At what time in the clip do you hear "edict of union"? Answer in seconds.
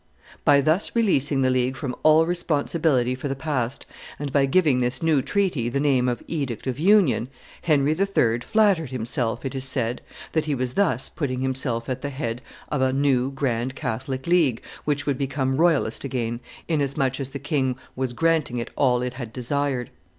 6.27-7.27